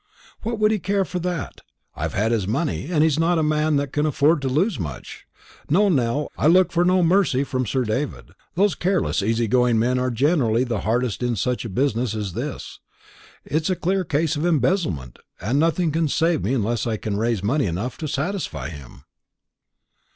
[0.41, 1.61] "What would he care for that?
[1.95, 5.27] I've had his money, and he's not a man that can afford to lose much.
[5.69, 9.99] No, Nell, I look for no mercy from Sir David; those careless easy going men
[9.99, 12.79] are generally the hardest in such a business as this.
[13.45, 17.43] It's a clear case of embezzlement, and nothing can save me unless I can raise
[17.43, 19.03] money enough to satisfy him."